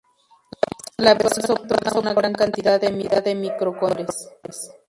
[0.97, 2.91] La versión actual soporta una gran cantidad de
[3.35, 4.31] microcontroladores.